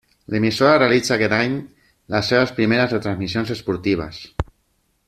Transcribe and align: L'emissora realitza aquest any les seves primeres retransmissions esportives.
L'emissora 0.35 0.79
realitza 0.79 1.13
aquest 1.17 1.35
any 1.39 1.59
les 2.15 2.33
seves 2.33 2.55
primeres 2.61 2.97
retransmissions 2.99 3.55
esportives. 3.59 4.25